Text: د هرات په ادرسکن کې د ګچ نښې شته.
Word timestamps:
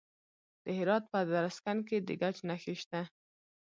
د 0.63 0.65
هرات 0.77 1.03
په 1.11 1.17
ادرسکن 1.23 1.77
کې 1.87 1.97
د 2.07 2.09
ګچ 2.21 2.37
نښې 2.47 2.75
شته. 2.81 3.01